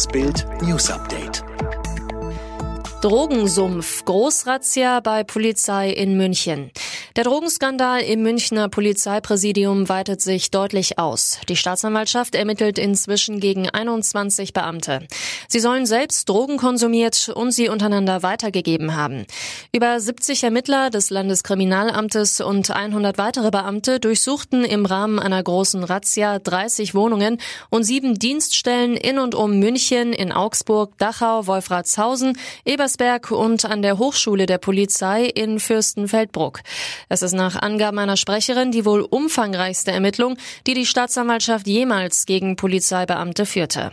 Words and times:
Das 0.00 0.08
Bild 0.08 0.46
News 0.62 0.90
Update. 0.90 1.44
Drogensumpf, 3.02 4.02
Großrazzia 4.06 5.00
bei 5.00 5.24
Polizei 5.24 5.90
in 5.90 6.16
München. 6.16 6.70
Der 7.16 7.24
Drogenskandal 7.24 8.02
im 8.02 8.22
Münchner 8.22 8.68
Polizeipräsidium 8.68 9.88
weitet 9.88 10.20
sich 10.20 10.52
deutlich 10.52 11.00
aus. 11.00 11.40
Die 11.48 11.56
Staatsanwaltschaft 11.56 12.36
ermittelt 12.36 12.78
inzwischen 12.78 13.40
gegen 13.40 13.68
21 13.68 14.52
Beamte. 14.52 15.08
Sie 15.48 15.58
sollen 15.58 15.86
selbst 15.86 16.28
Drogen 16.28 16.56
konsumiert 16.56 17.28
und 17.34 17.50
sie 17.50 17.68
untereinander 17.68 18.22
weitergegeben 18.22 18.94
haben. 18.94 19.26
Über 19.72 19.98
70 19.98 20.44
Ermittler 20.44 20.90
des 20.90 21.10
Landeskriminalamtes 21.10 22.40
und 22.40 22.70
100 22.70 23.18
weitere 23.18 23.50
Beamte 23.50 23.98
durchsuchten 23.98 24.64
im 24.64 24.86
Rahmen 24.86 25.18
einer 25.18 25.42
großen 25.42 25.82
Razzia 25.82 26.38
30 26.38 26.94
Wohnungen 26.94 27.38
und 27.70 27.82
sieben 27.82 28.20
Dienststellen 28.20 28.96
in 28.96 29.18
und 29.18 29.34
um 29.34 29.58
München, 29.58 30.12
in 30.12 30.30
Augsburg, 30.30 30.96
Dachau, 30.98 31.48
Wolfratshausen, 31.48 32.38
Ebersberg 32.64 33.32
und 33.32 33.64
an 33.64 33.82
der 33.82 33.98
Hochschule 33.98 34.46
der 34.46 34.58
Polizei 34.58 35.24
in 35.24 35.58
Fürstenfeldbruck. 35.58 36.60
Es 37.12 37.22
ist 37.22 37.32
nach 37.32 37.60
Angaben 37.60 37.98
einer 37.98 38.16
Sprecherin 38.16 38.70
die 38.70 38.84
wohl 38.84 39.02
umfangreichste 39.02 39.90
Ermittlung, 39.90 40.36
die 40.68 40.74
die 40.74 40.86
Staatsanwaltschaft 40.86 41.66
jemals 41.66 42.24
gegen 42.24 42.54
Polizeibeamte 42.54 43.46
führte. 43.46 43.92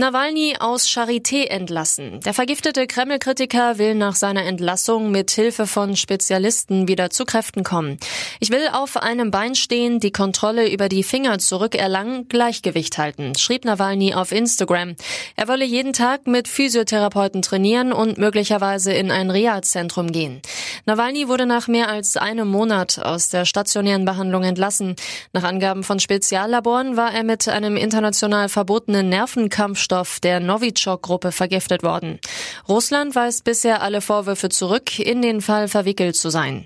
Nawalny 0.00 0.56
aus 0.58 0.88
Charité 0.88 1.44
entlassen. 1.50 2.20
Der 2.20 2.32
vergiftete 2.32 2.86
Kreml-Kritiker 2.86 3.76
will 3.76 3.94
nach 3.94 4.14
seiner 4.14 4.46
Entlassung 4.46 5.10
mit 5.10 5.30
Hilfe 5.30 5.66
von 5.66 5.94
Spezialisten 5.94 6.88
wieder 6.88 7.10
zu 7.10 7.26
Kräften 7.26 7.64
kommen. 7.64 7.98
Ich 8.40 8.50
will 8.50 8.66
auf 8.72 8.96
einem 8.96 9.30
Bein 9.30 9.54
stehen, 9.54 10.00
die 10.00 10.10
Kontrolle 10.10 10.72
über 10.72 10.88
die 10.88 11.02
Finger 11.02 11.38
zurückerlangen, 11.38 12.28
Gleichgewicht 12.28 12.96
halten, 12.96 13.34
schrieb 13.36 13.66
Nawalny 13.66 14.14
auf 14.14 14.32
Instagram. 14.32 14.96
Er 15.36 15.48
wolle 15.48 15.66
jeden 15.66 15.92
Tag 15.92 16.26
mit 16.26 16.48
Physiotherapeuten 16.48 17.42
trainieren 17.42 17.92
und 17.92 18.16
möglicherweise 18.16 18.94
in 18.94 19.10
ein 19.10 19.30
Reha-Zentrum 19.30 20.12
gehen. 20.12 20.40
Nawalny 20.86 21.28
wurde 21.28 21.44
nach 21.44 21.68
mehr 21.68 21.90
als 21.90 22.16
einem 22.16 22.48
Monat 22.48 22.98
aus 23.00 23.28
der 23.28 23.44
stationären 23.44 24.06
Behandlung 24.06 24.44
entlassen. 24.44 24.96
Nach 25.34 25.44
Angaben 25.44 25.84
von 25.84 26.00
Speziallaboren 26.00 26.96
war 26.96 27.12
er 27.12 27.22
mit 27.22 27.46
einem 27.48 27.76
international 27.76 28.48
verbotenen 28.48 29.10
Nervenkampf 29.10 29.89
Treibstoff 29.90 30.20
der 30.20 30.40
Novichok-Gruppe 30.40 31.32
vergiftet 31.32 31.82
worden. 31.82 32.20
Russland 32.68 33.14
weist 33.16 33.44
bisher 33.44 33.82
alle 33.82 34.00
Vorwürfe 34.00 34.48
zurück, 34.48 34.98
in 34.98 35.20
den 35.20 35.40
Fall 35.40 35.66
verwickelt 35.68 36.16
zu 36.16 36.30
sein. 36.30 36.64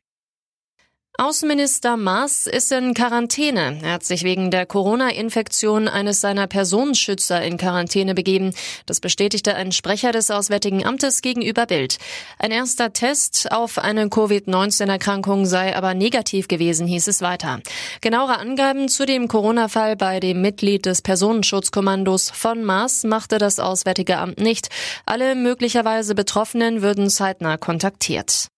Außenminister 1.17 1.97
Maas 1.97 2.49
ist 2.49 2.73
in 2.73 2.93
Quarantäne. 2.93 3.79
Er 3.85 3.93
hat 3.93 4.05
sich 4.05 4.25
wegen 4.25 4.51
der 4.51 4.67
Corona-Infektion 4.67 5.87
eines 5.87 6.21
seiner 6.21 6.49
Personenschützer 6.49 7.41
in 7.41 7.57
Quarantäne 7.57 8.17
begeben. 8.17 8.53
Das 8.87 8.99
bestätigte 8.99 9.55
ein 9.55 9.71
Sprecher 9.71 10.11
des 10.11 10.33
Auswärtigen 10.33 10.85
Amtes 10.85 11.23
gegenüber 11.23 11.67
Bild. 11.67 11.99
Ein 12.41 12.51
erster 12.51 12.93
Test 12.93 13.53
auf 13.53 13.79
eine 13.79 14.09
Covid-19-Erkrankung 14.09 15.47
sei 15.47 15.77
aber 15.77 15.95
negativ 15.95 16.49
gewesen, 16.49 16.89
hieß 16.89 17.07
es 17.07 17.23
weiter. 17.23 17.61
Genauere 18.01 18.41
Angaben 18.41 18.89
zu 18.89 19.07
dem 19.07 19.29
Corona-Fall 19.29 19.95
bei 19.95 20.19
dem 20.19 20.43
Mitglied 20.43 20.85
des 20.85 21.01
Personenschutzkommandos 21.01 22.31
von 22.31 22.65
Maas 22.65 23.05
machte 23.05 23.39
das 23.39 23.61
Auswärtige 23.61 24.19
Amt 24.19 24.41
nicht. 24.41 24.69
Alle 25.07 25.37
möglicherweise 25.37 26.17
Betroffenen 26.17 26.83
würden 26.83 27.09
zeitnah 27.09 27.57
kontaktiert. 27.57 28.49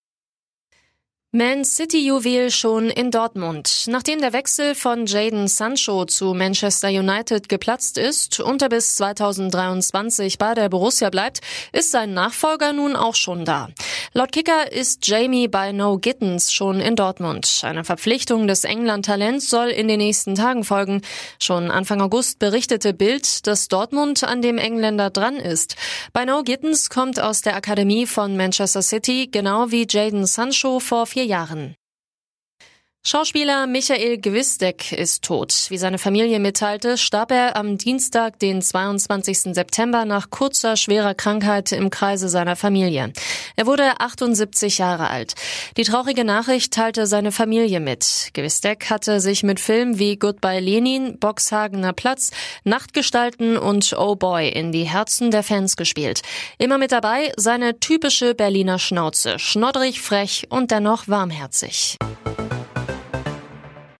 Man 1.32 1.64
City 1.64 2.06
Juwel 2.06 2.52
schon 2.52 2.88
in 2.88 3.10
Dortmund. 3.10 3.86
Nachdem 3.88 4.20
der 4.20 4.32
Wechsel 4.32 4.76
von 4.76 5.06
Jaden 5.06 5.48
Sancho 5.48 6.04
zu 6.04 6.34
Manchester 6.34 6.88
United 6.88 7.48
geplatzt 7.48 7.98
ist 7.98 8.38
und 8.38 8.62
er 8.62 8.68
bis 8.68 8.94
2023 8.94 10.38
bei 10.38 10.54
der 10.54 10.68
Borussia 10.68 11.10
bleibt, 11.10 11.40
ist 11.72 11.90
sein 11.90 12.14
Nachfolger 12.14 12.72
nun 12.72 12.94
auch 12.94 13.16
schon 13.16 13.44
da. 13.44 13.68
Laut 14.12 14.30
Kicker 14.30 14.72
ist 14.72 15.06
Jamie 15.06 15.48
bei 15.48 15.72
No 15.72 15.98
Gittens 15.98 16.52
schon 16.52 16.80
in 16.80 16.94
Dortmund. 16.94 17.60
Eine 17.64 17.82
Verpflichtung 17.82 18.46
des 18.46 18.62
England-Talents 18.62 19.50
soll 19.50 19.68
in 19.68 19.88
den 19.88 19.98
nächsten 19.98 20.36
Tagen 20.36 20.62
folgen. 20.62 21.02
Schon 21.40 21.72
Anfang 21.72 22.00
August 22.00 22.38
berichtete 22.38 22.94
Bild, 22.94 23.48
dass 23.48 23.66
Dortmund 23.66 24.22
an 24.22 24.42
dem 24.42 24.58
Engländer 24.58 25.10
dran 25.10 25.36
ist. 25.36 25.74
Bei 26.12 26.24
No 26.24 26.44
Gittens 26.44 26.88
kommt 26.88 27.18
aus 27.18 27.42
der 27.42 27.56
Akademie 27.56 28.06
von 28.06 28.36
Manchester 28.36 28.80
City, 28.80 29.28
genau 29.30 29.72
wie 29.72 29.88
Jaden 29.90 30.24
Sancho 30.24 30.78
vor 30.78 31.06
vier 31.16 31.24
Jahren. 31.24 31.76
Schauspieler 33.02 33.66
Michael 33.66 34.18
Gwisdek 34.18 34.92
ist 34.92 35.24
tot. 35.24 35.66
Wie 35.70 35.78
seine 35.78 35.96
Familie 35.96 36.40
mitteilte, 36.40 36.98
starb 36.98 37.30
er 37.30 37.56
am 37.56 37.78
Dienstag, 37.78 38.38
den 38.38 38.60
22. 38.60 39.54
September, 39.54 40.04
nach 40.04 40.28
kurzer, 40.28 40.76
schwerer 40.76 41.14
Krankheit 41.14 41.72
im 41.72 41.88
Kreise 41.88 42.28
seiner 42.28 42.54
Familie. 42.54 43.14
Er 43.56 43.66
wurde 43.66 44.00
78 44.00 44.78
Jahre 44.78 45.08
alt. 45.08 45.34
Die 45.78 45.84
traurige 45.84 46.24
Nachricht 46.24 46.74
teilte 46.74 47.06
seine 47.06 47.32
Familie 47.32 47.80
mit. 47.80 48.30
Gwisdek 48.34 48.90
hatte 48.90 49.20
sich 49.20 49.42
mit 49.42 49.60
Filmen 49.60 49.98
wie 49.98 50.16
Goodbye 50.16 50.60
Lenin, 50.60 51.18
Boxhagener 51.18 51.94
Platz, 51.94 52.30
Nachtgestalten 52.64 53.56
und 53.56 53.94
Oh 53.98 54.14
Boy 54.14 54.50
in 54.50 54.72
die 54.72 54.84
Herzen 54.84 55.30
der 55.30 55.42
Fans 55.42 55.76
gespielt. 55.76 56.20
Immer 56.58 56.76
mit 56.76 56.92
dabei 56.92 57.32
seine 57.36 57.80
typische 57.80 58.34
Berliner 58.34 58.78
Schnauze, 58.78 59.38
schnoddrig, 59.38 60.02
frech 60.02 60.46
und 60.50 60.70
dennoch 60.70 61.08
warmherzig. 61.08 61.96